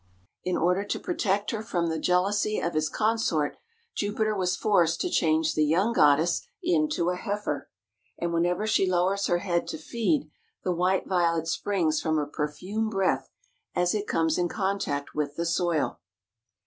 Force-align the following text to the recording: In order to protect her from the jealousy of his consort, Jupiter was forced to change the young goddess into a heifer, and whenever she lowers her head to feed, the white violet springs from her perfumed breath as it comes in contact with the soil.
In 0.43 0.57
order 0.57 0.83
to 0.83 0.99
protect 0.99 1.51
her 1.51 1.61
from 1.61 1.87
the 1.89 1.99
jealousy 1.99 2.59
of 2.59 2.73
his 2.73 2.89
consort, 2.89 3.57
Jupiter 3.93 4.35
was 4.35 4.55
forced 4.55 4.99
to 5.01 5.11
change 5.11 5.53
the 5.53 5.63
young 5.63 5.93
goddess 5.93 6.41
into 6.63 7.11
a 7.11 7.15
heifer, 7.15 7.69
and 8.17 8.33
whenever 8.33 8.65
she 8.65 8.89
lowers 8.89 9.27
her 9.27 9.37
head 9.37 9.67
to 9.67 9.77
feed, 9.77 10.31
the 10.63 10.73
white 10.73 11.05
violet 11.05 11.47
springs 11.47 12.01
from 12.01 12.15
her 12.17 12.25
perfumed 12.25 12.89
breath 12.89 13.29
as 13.75 13.93
it 13.93 14.07
comes 14.07 14.39
in 14.39 14.49
contact 14.49 15.13
with 15.13 15.35
the 15.35 15.45
soil. 15.45 15.99